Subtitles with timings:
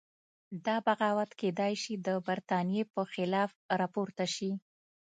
[0.65, 4.51] دا بغاوت کېدای شي د برتانیې په خلاف راپورته شي.